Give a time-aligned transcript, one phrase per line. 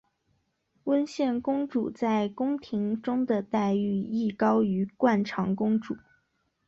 [0.85, 5.95] 温宪公主在宫廷中的待遇亦高于惯常公主。